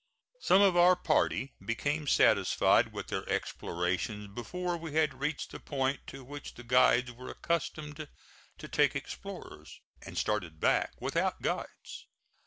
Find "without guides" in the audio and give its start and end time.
10.99-12.07